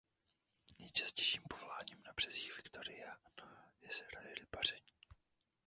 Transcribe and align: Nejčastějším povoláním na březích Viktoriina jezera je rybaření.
Nejčastějším 0.79 1.43
povoláním 1.49 2.03
na 2.05 2.13
březích 2.13 2.57
Viktoriina 2.57 3.17
jezera 3.81 4.21
je 4.21 4.35
rybaření. 4.35 4.93